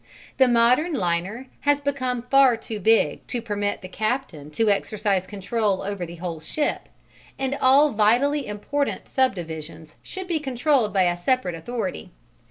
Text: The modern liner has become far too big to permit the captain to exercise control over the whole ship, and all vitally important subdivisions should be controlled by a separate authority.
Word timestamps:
The 0.39 0.47
modern 0.47 0.93
liner 0.95 1.45
has 1.59 1.79
become 1.79 2.23
far 2.23 2.57
too 2.57 2.79
big 2.79 3.27
to 3.27 3.39
permit 3.39 3.83
the 3.83 3.87
captain 3.87 4.49
to 4.49 4.67
exercise 4.71 5.27
control 5.27 5.83
over 5.83 6.07
the 6.07 6.15
whole 6.15 6.39
ship, 6.39 6.89
and 7.37 7.55
all 7.61 7.91
vitally 7.91 8.47
important 8.47 9.07
subdivisions 9.07 9.97
should 10.01 10.25
be 10.25 10.39
controlled 10.39 10.91
by 10.91 11.03
a 11.03 11.15
separate 11.15 11.53
authority. 11.53 12.09